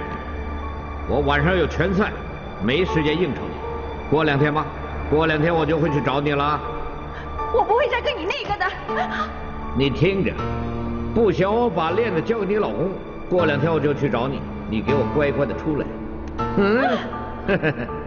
[1.07, 2.11] 我晚上有拳赛，
[2.63, 3.55] 没时间应酬你。
[4.09, 4.65] 过两天吧，
[5.09, 6.59] 过两天我就会去找你了啊。
[7.53, 8.65] 我不会再跟你那个的。
[9.75, 10.33] 你听着，
[11.13, 12.89] 不行我把链子交给你老公，
[13.29, 15.85] 过两天我就去找你，你给我乖乖的出来。
[16.57, 16.97] 嗯。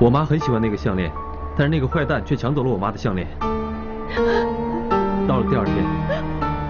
[0.00, 1.10] 我妈很喜欢那个项链，
[1.56, 3.28] 但是那个坏蛋却抢走了我妈的项链。
[5.26, 5.76] 到了第二天，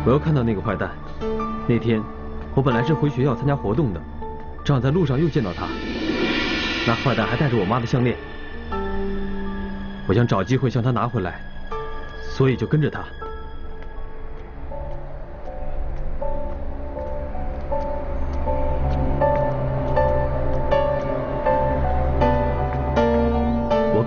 [0.05, 0.91] 我又看到那个坏蛋。
[1.67, 2.03] 那天，
[2.55, 4.01] 我本来是回学校参加活动的，
[4.63, 5.67] 正好在路上又见到他。
[6.87, 8.15] 那坏蛋还带着我妈的项链，
[10.07, 11.41] 我想找机会向他拿回来，
[12.21, 13.03] 所以就跟着他。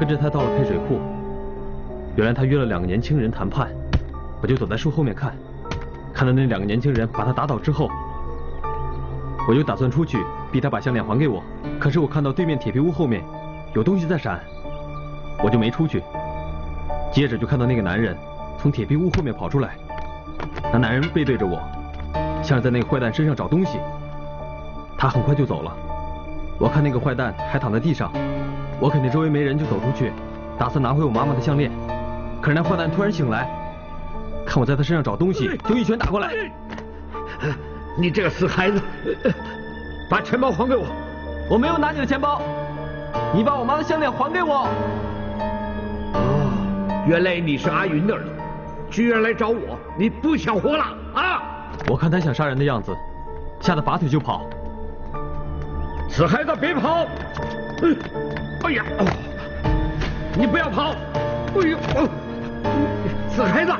[0.07, 1.01] 跟着他到了配水库，
[2.15, 3.67] 原来他约了两个年轻人谈判，
[4.41, 5.35] 我就躲在树后面看，
[6.13, 7.89] 看到那两个年轻人把他打倒之后，
[9.49, 10.17] 我就打算出去
[10.49, 11.43] 逼他把项链还给我，
[11.77, 13.21] 可是我看到对面铁皮屋后面
[13.73, 14.39] 有东西在闪，
[15.43, 16.01] 我就没出去。
[17.11, 18.15] 接着就看到那个男人
[18.57, 19.75] 从铁皮屋后面跑出来，
[20.71, 21.59] 那男人背对着我，
[22.41, 23.77] 像是在那个坏蛋身上找东西。
[24.97, 25.75] 他很快就走了，
[26.57, 28.09] 我看那个坏蛋还躺在地上。
[28.79, 30.11] 我肯定周围没人，就走出去，
[30.57, 31.71] 打算拿回我妈妈的项链。
[32.41, 33.49] 可是那坏蛋突然醒来，
[34.45, 36.31] 看我在他身上找东西，就一拳打过来。
[37.97, 38.79] 你这个死孩子，
[40.09, 40.85] 把钱包还给我！
[41.49, 42.41] 我没有拿你的钱包，
[43.33, 44.67] 你把我妈的项链还给我。
[46.13, 48.29] 哦，原来你是阿云的儿子，
[48.91, 50.83] 居然来找我，你不想活了
[51.15, 51.41] 啊！
[51.89, 52.95] 我看他想杀人的样子，
[53.59, 54.45] 吓得拔腿就跑。
[56.07, 57.05] 死孩子，别跑！
[58.67, 58.83] 哎呀，
[60.37, 60.93] 你不要跑！
[61.55, 61.77] 哎呦，
[63.29, 63.71] 死孩子，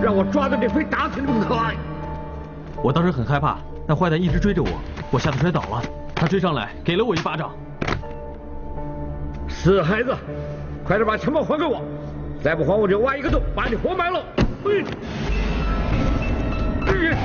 [0.00, 1.56] 让我抓到你非打死你不可！
[2.80, 4.68] 我当时很害怕，那坏蛋一直追着我，
[5.10, 5.82] 我吓得摔倒了。
[6.14, 7.50] 他追上来给了我一巴掌。
[9.48, 10.16] 死孩子，
[10.84, 11.82] 快点把钱包还给我，
[12.40, 14.22] 再不还我就挖一个洞把你活埋了！
[14.64, 14.84] 哎，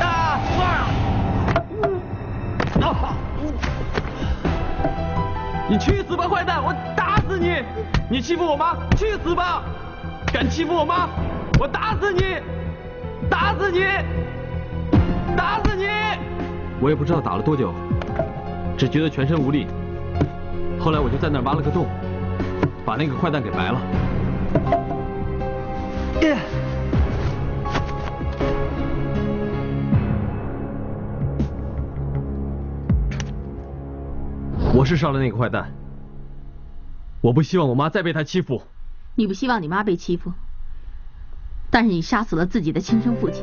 [0.02, 0.40] 啊！
[2.82, 3.14] 啊！
[5.68, 6.64] 你去死吧，坏蛋！
[6.64, 7.64] 我打死你！
[8.08, 9.64] 你欺负我妈，去死吧！
[10.32, 11.10] 敢欺负我妈，
[11.60, 12.22] 我打死你！
[13.30, 13.80] 打死你！
[15.36, 15.86] 打死你！
[16.80, 17.74] 我也不知道打了多久，
[18.78, 19.66] 只觉得全身无力。
[20.80, 21.88] 后来我就在那儿挖了个洞，
[22.86, 23.82] 把那个坏蛋给埋了。
[34.76, 35.72] 我是杀了那个坏蛋，
[37.22, 38.62] 我不希望我妈再被他欺负。
[39.16, 40.34] 你不希望你妈被欺负，
[41.72, 43.42] 但是你杀死了自己的亲生父亲。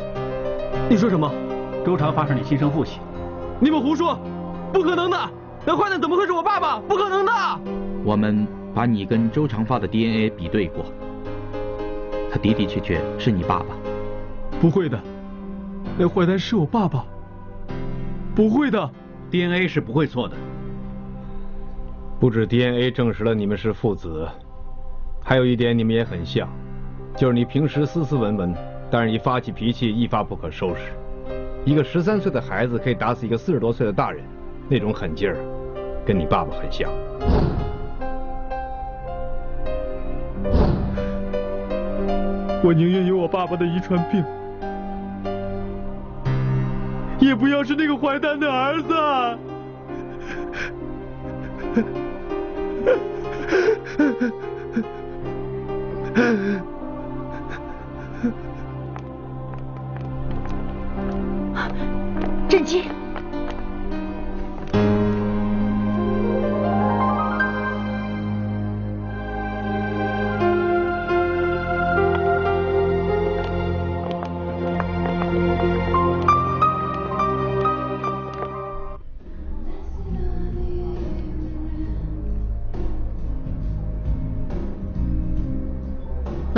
[0.90, 1.32] 你说什么？
[1.86, 3.00] 周长发是你亲生父亲？
[3.58, 4.20] 你们胡说！
[4.74, 5.30] 不可能的！
[5.64, 6.78] 那坏蛋怎么会是我爸爸？
[6.80, 7.32] 不可能的！
[8.04, 10.84] 我们把你跟周长发的 DNA 比对过，
[12.30, 13.74] 他的的确确是你爸爸。
[14.60, 15.00] 不会的，
[15.96, 17.06] 那坏蛋是我爸爸。
[18.34, 18.90] 不会的
[19.30, 20.36] ，DNA 是不会错的。
[22.22, 24.28] 不止 DNA 证实了你们是父子，
[25.24, 26.48] 还有一点你们也很像，
[27.16, 28.54] 就是你平时斯斯文文，
[28.88, 30.92] 但是一发起脾气一发不可收拾。
[31.64, 34.22] 一个十三岁的孩子可以打死一个四十多岁的大人，
[34.68, 35.36] 那种狠劲儿，
[36.06, 36.88] 跟你爸爸很像。
[42.62, 44.24] 我宁愿有我爸爸的遗传病，
[47.18, 49.51] 也不要是那个坏蛋的儿子。
[56.32, 56.71] 震惊！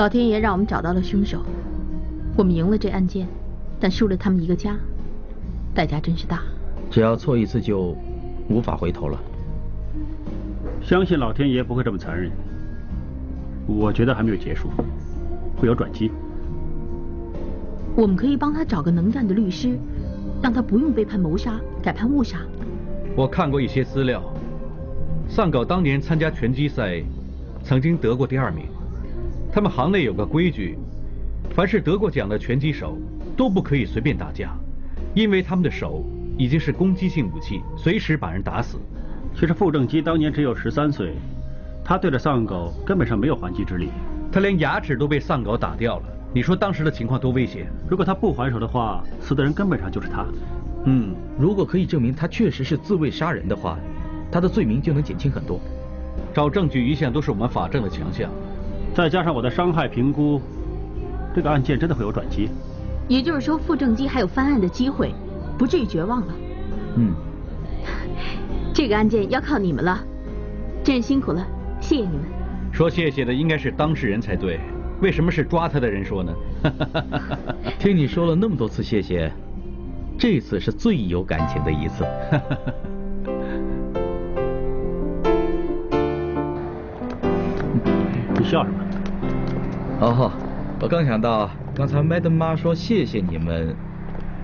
[0.04, 1.40] 老天爷让我们找到了凶手，
[2.36, 3.26] 我们赢了这案件，
[3.80, 4.76] 但输了他们一个家，
[5.74, 6.42] 代价真是大。
[6.90, 7.96] 只要错一次就
[8.50, 9.18] 无法回头了。
[10.82, 12.30] 相信老天爷不会这么残忍。
[13.66, 14.68] 我觉得还没有结束，
[15.56, 16.10] 会有转机。
[17.96, 19.74] 我们可以帮他找个能干的律师，
[20.42, 22.40] 让他不用被判谋杀，改判误杀。
[23.16, 24.22] 我看过一些资料，
[25.30, 27.02] 丧狗当年参加拳击赛，
[27.62, 28.66] 曾经得过第二名。
[29.54, 30.76] 他们行内有个规矩，
[31.54, 32.98] 凡是得过奖的拳击手
[33.36, 34.52] 都不可以随便打架，
[35.14, 36.04] 因为他们的手
[36.36, 38.78] 已经是攻击性武器，随时把人打死。
[39.32, 41.14] 其实傅正基当年只有十三岁，
[41.84, 43.90] 他对着丧狗根本上没有还击之力，
[44.32, 46.02] 他连牙齿都被丧狗打掉了。
[46.34, 47.68] 你说当时的情况多危险？
[47.88, 50.26] 如果他不还手的话，死的人根本上就是他。
[50.84, 53.78] 嗯，如果可以证明他确实是自卫杀人的话，
[54.32, 55.60] 他的罪名就能减轻很多。
[56.34, 58.28] 找证据一向都是我们法政的强项，
[58.94, 60.40] 再加上我的伤害评估，
[61.34, 62.48] 这个案件真的会有转机。
[63.08, 65.12] 也就是说，傅正基还有翻案的机会，
[65.58, 66.28] 不至于绝望了。
[66.96, 67.12] 嗯，
[68.72, 69.98] 这个案件要靠你们了，
[70.84, 71.44] 真是辛苦了，
[71.80, 72.24] 谢谢你们。
[72.72, 74.60] 说谢谢的应该是当事人才对，
[75.00, 76.32] 为什么是抓他的人说呢？
[77.80, 79.30] 听你说了那么多次谢谢，
[80.16, 82.04] 这次是最有感情的一次。
[88.36, 88.83] 你笑什么？
[90.04, 90.30] 哦，
[90.82, 93.74] 我刚想到，刚才麦登妈说谢谢你们，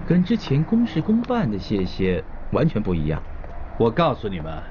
[0.06, 3.22] 跟之前公事公办的谢谢完全不一样。
[3.76, 4.62] 我告诉你们，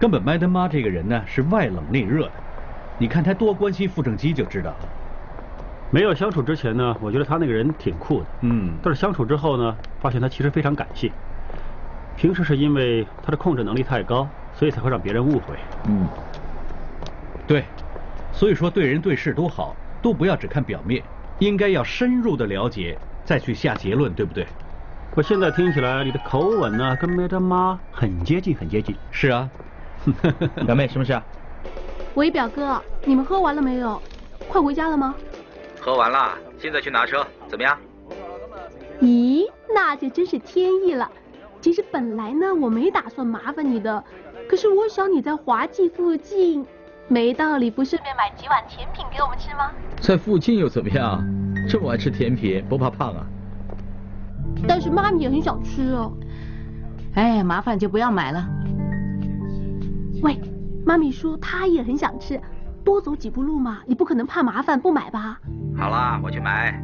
[0.00, 2.32] 根本麦登妈这个人呢是外冷内热的，
[2.98, 4.78] 你看她多关心傅正基就知道了。
[5.92, 8.26] 没有相处之前呢，我觉得他那个人挺酷的。
[8.40, 11.08] 嗯，但是相处之后呢，发现他其实非常感性。
[12.16, 14.26] 平时是因为他的控制能力太高，
[14.58, 15.54] 所以才会让别人误会。
[15.84, 16.04] 嗯，
[17.46, 17.62] 对，
[18.32, 21.02] 所以说对人对事都好，都不要只看表面，
[21.38, 24.46] 应该要深入的了解，再去下结论，对不对？
[25.14, 28.94] 我现在听起来你的口吻呢，跟梅德妈很接近，很接近。
[29.10, 29.48] 是啊，
[30.66, 31.24] 表妹什么事啊？
[32.14, 34.00] 喂，表哥，你们喝完了没有？
[34.48, 35.14] 快回家了吗？
[35.80, 37.78] 喝完了，现在去拿车，怎么样？
[39.00, 39.44] 咦，
[39.74, 41.10] 那就真是天意了。
[41.60, 44.04] 其实本来呢，我没打算麻烦你的，
[44.48, 46.64] 可是我想你在华记附近，
[47.08, 49.70] 没道理不顺便买几碗甜品给我们吃吗？
[50.00, 51.24] 在附近又怎么样？
[51.68, 53.26] 这么爱吃甜品，不怕胖啊？
[54.66, 56.12] 但是妈咪也很想吃哦。
[57.14, 58.44] 哎，麻烦就不要买了。
[60.22, 60.38] 喂，
[60.84, 62.40] 妈咪说她也很想吃，
[62.84, 65.38] 多走几步路嘛，你不可能怕麻烦不买吧？
[65.76, 66.82] 好啦，我去买。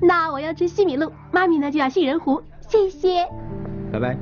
[0.00, 3.26] 那我要吃西米露，妈咪呢就要杏仁糊，谢谢。
[3.92, 4.16] 拜拜。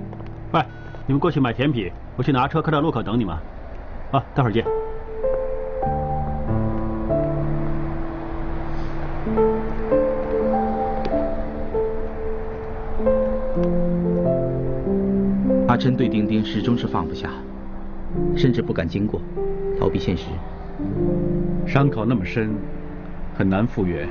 [0.53, 0.65] 喂，
[1.07, 3.37] 你们过去买甜品，我去拿车开到路口等你们。
[4.11, 4.65] 啊，待会儿见。
[15.79, 17.31] 琛对丁丁始终是放不下，
[18.37, 19.21] 甚至不敢经过，
[19.79, 20.25] 逃避现实。
[21.67, 22.51] 伤口那么深，
[23.37, 24.09] 很难复原。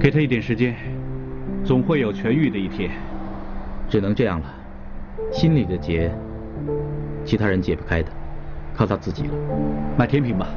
[0.00, 0.74] 给他一点时间，
[1.64, 2.90] 总会有痊愈的一天。
[3.88, 4.46] 只能这样了，
[5.30, 6.10] 心里的结，
[7.24, 8.10] 其他人解不开的，
[8.74, 9.34] 靠他自己了。
[9.98, 10.48] 买甜品吧。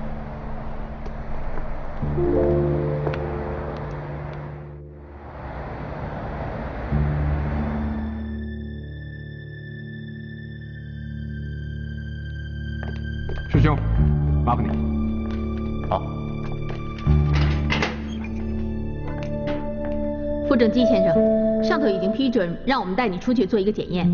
[20.76, 24.05] 金先生，上头已经批准让我们带你出去做一个检验。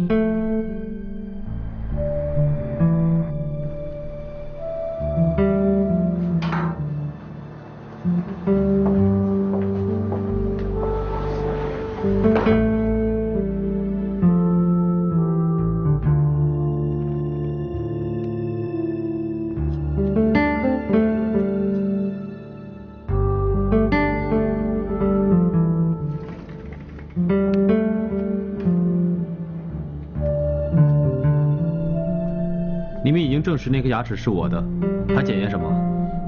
[33.03, 34.63] 你们已经证实那颗牙齿是我的，
[35.07, 35.71] 还检验什么？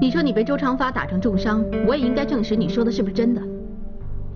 [0.00, 3.40] 你说你被周长发打成重伤，我也应该证实你说的是不是真的。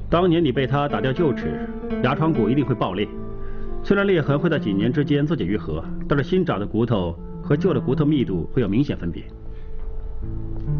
[0.08, 1.68] 当年你被他打掉臼齿，
[2.04, 3.08] 牙床骨一定会爆裂。
[3.82, 7.12] 虽然裂痕会在几年之间自己愈合，但是新长的骨头
[7.42, 9.24] 和旧的骨头密度会有明显分别。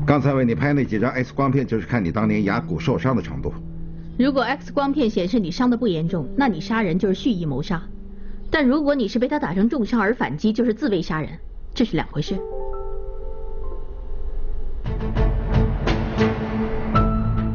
[0.07, 3.53] 刚才为你拍那几张 X 光片，就是看你当年牙骨受伤的程度。
[4.17, 7.79] 如果 X 光片显示你伤的不严重，那你杀人就是蓄意谋杀；
[8.51, 11.31] 但如果你是被他打成重伤而反击，就是自卫杀人，
[11.75, 12.37] 这是两回事。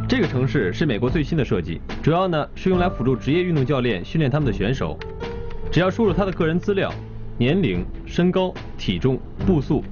[0.07, 4.97] 这个城市是美国最新的设计，主要呢是用来辅助职业运动教练训练他们的选手。
[5.71, 6.93] 只要输入他的个人资料、
[7.37, 9.83] 年龄、身高、体重、步速，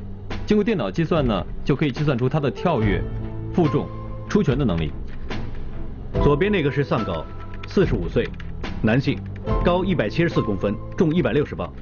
[0.45, 3.01] 经过电脑计算呢，就可以计算出他的跳跃、
[3.51, 3.87] 负重、
[4.29, 4.91] 出拳的能力。
[6.23, 7.25] 左边那个是丧狗，
[7.67, 8.29] 四十五岁，
[8.83, 9.17] 男性，
[9.65, 11.73] 高一百七十四公分，重一百六十磅。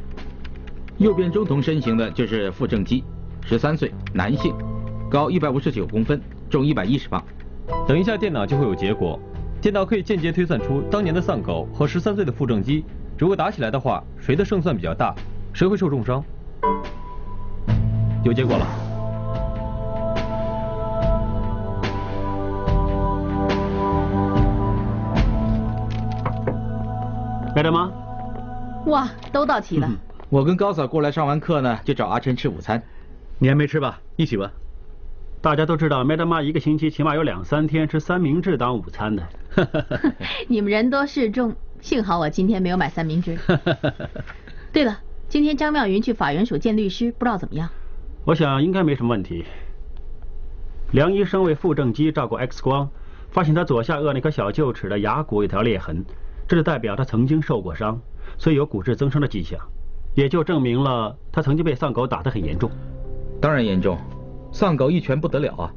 [1.00, 3.06] 右边中同身形的就是傅正基，
[3.45, 4.54] 十三岁，男性，
[5.10, 7.24] 高一百五十九公分，重一百一十磅。
[7.88, 9.18] 等一下电脑就会有结果，
[9.62, 12.84] 电脑可以间接推算出当年的丧狗和十三岁的傅正基，
[13.18, 15.16] 如果打起来的话，谁的胜算比较大，
[15.54, 16.22] 谁会受重伤。
[18.26, 18.68] 有结果了。
[27.56, 27.89] 麦德妈，
[28.88, 29.89] 哇，都到齐了。
[30.30, 32.84] 我跟高嫂过来上完课呢，就找阿琛吃午餐。
[33.39, 33.99] 你还没吃吧？
[34.15, 34.51] 一起吧。
[35.41, 39.27] 大家都知道，麦德妈一个星期起码有两三天吃三明治当午餐的。
[40.47, 43.39] 你们人多势众，幸好我今天没有买三明治。
[44.71, 47.67] 对了，今天张妙云去法援署见律师，不知道怎么样。
[48.25, 49.45] 我想应该没什么问题。
[50.91, 52.88] 梁医生为傅正基照过 X 光，
[53.32, 56.05] 发现他左下颚那颗小臼齿的牙骨有条裂痕，
[56.47, 57.99] 这就代表他曾经受过伤，
[58.38, 59.59] 所以有骨质增生的迹象，
[60.20, 62.70] 也就证明了他曾经被丧狗打得很严重。
[63.39, 63.97] 当然严重，
[64.51, 65.74] 丧狗一拳不得了啊！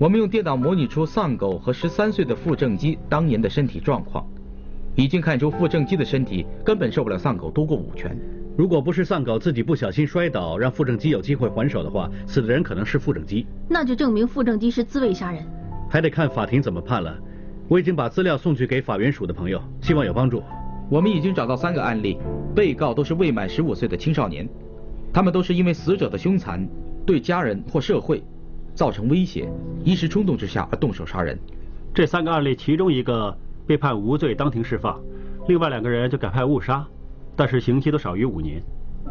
[0.00, 4.26] 我们用电脑模拟出丧狗和十三岁的傅正基当年的身体状况，
[4.96, 8.18] 已经看出傅正基的身体根本受不了丧狗多过五拳。
[8.58, 13.46] 如果不是丧狗自己不小心摔倒，让傅正基有机会还手的话，死的人可能是傅正基。
[13.68, 15.40] 那就证明傅正基是自卫杀人。
[15.88, 17.16] 还得看法庭怎么判了。
[17.68, 20.42] 我已经把资料送去给法援署的朋友，希望有帮助。
[20.92, 22.18] 我们已经找到三个案例，
[22.54, 24.46] 被告都是未满十五岁的青少年，
[25.10, 26.68] 他们都是因为死者的凶残，
[27.06, 28.22] 对家人或社会
[28.74, 29.50] 造成威胁，
[29.82, 31.38] 一时冲动之下而动手杀人。
[31.94, 33.34] 这三个案例，其中一个
[33.66, 35.00] 被判无罪当庭释放，
[35.48, 36.86] 另外两个人就改判误杀，
[37.34, 38.62] 但是刑期都少于五年。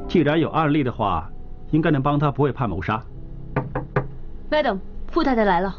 [0.07, 1.27] 既然有案例的话，
[1.71, 3.03] 应该能帮他不会判谋杀。
[4.51, 4.77] Madam，
[5.07, 5.75] 傅太太来了。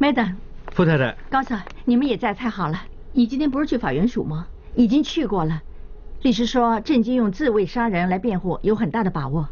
[0.00, 0.34] Madam，
[0.72, 2.76] 傅太太，高嫂，你们也在，太好了。
[3.12, 4.44] 你今天不是去法院署吗？
[4.76, 5.62] 已经去过了。
[6.22, 9.48] 律师说郑基用自卫杀人来辩护有很大的把握。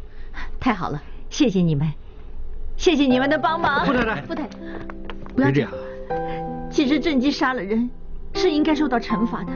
[0.59, 1.91] 太好了，谢谢你们，
[2.77, 3.85] 谢谢你们的帮忙。
[3.85, 4.57] 傅太太，傅太太，
[5.35, 5.71] 不要这样。
[6.69, 7.89] 其实郑基杀了人，
[8.33, 9.51] 是应该受到惩罚的。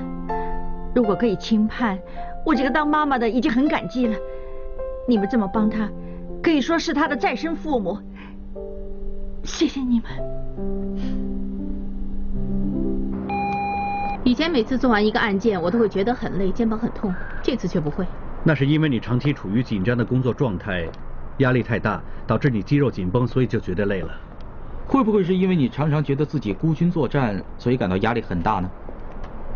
[0.96, 2.00] 如果可以轻判，
[2.46, 4.18] 我这个当妈妈的已经很感激了。
[5.08, 5.90] 你们这么帮他，
[6.42, 7.98] 可以说是他的再生父母。
[9.44, 11.19] 谢谢你们。
[14.30, 17.12] 以前每次做完一个案件，我都会觉得很累，肩膀很痛，
[17.42, 18.06] 这次却不会。
[18.44, 20.88] 那是因为你长期处于紧张的工作状态，
[21.40, 24.10] 压力太大，导致你肌肉紧绷，所以就觉得累了。
[24.86, 28.70] 会不会是因为你常常觉得自己孤军作战，所以感到压力很大呢？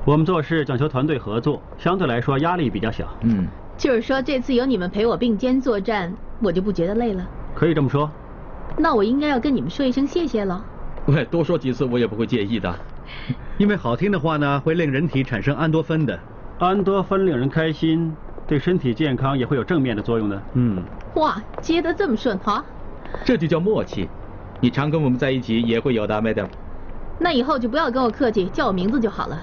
[0.05, 3.07] 我们做事讲求团队合作，相对来说压力比较小。
[3.21, 3.45] 嗯，
[3.77, 6.11] 就是说这次有你们陪我并肩作战，
[6.41, 7.23] 我就不觉得累了。
[7.53, 8.09] 可以这么说。
[8.75, 10.65] 那我应该要跟你们说一声谢谢了。
[11.05, 12.75] 喂， 多说几次我也不会介意的。
[13.57, 16.19] 因为好听的话呢，会令人体产生安多芬的。
[16.59, 18.13] 安多芬令人开心，
[18.47, 20.41] 对身体健康也会有正面的作用的。
[20.53, 20.83] 嗯。
[21.15, 22.63] 哇，接得这么顺哈。
[23.23, 24.09] 这就叫默契。
[24.59, 26.47] 你常跟我们在一起也会有的，Madam。
[27.19, 29.39] 那以后就不要跟我客气，叫我名字就好了。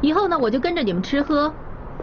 [0.00, 1.52] 以后呢，我就跟着你们吃喝，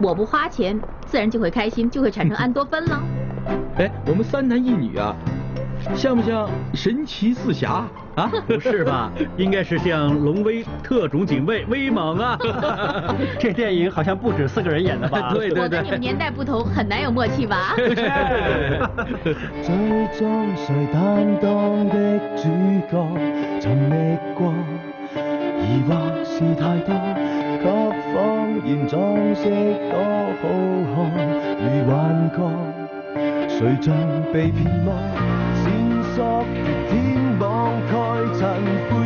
[0.02, 3.00] 我不花钱，自然就会开心，就会产生安多芬了。
[3.78, 5.14] 哎，我们三男一女啊，
[5.94, 7.84] 像不像神奇四侠
[8.16, 8.30] 啊？
[8.46, 9.10] 不是吧？
[9.36, 12.38] 应该是像龙威特种警卫威猛啊！
[13.38, 15.32] 这电影好像不止四个人演的吧？
[15.34, 15.62] 对对对。
[15.64, 17.74] 我跟你们年代不同，很难有默契吧？
[17.76, 17.84] 最
[20.18, 22.48] 裝誰擔當的主
[22.90, 23.06] 角，
[23.60, 24.52] 尋覓過，
[25.62, 26.94] 疑惑是太多，
[27.62, 27.68] 給
[28.14, 28.16] 謊
[28.64, 29.00] 言裝
[29.34, 29.44] 飾
[29.90, 29.94] 多
[30.40, 30.44] 好
[30.94, 31.16] 看，
[31.60, 31.94] 如幻
[32.34, 32.36] 覺，
[33.48, 33.94] 誰像
[34.32, 34.92] 被騙魔，
[38.38, 39.05] 残灰。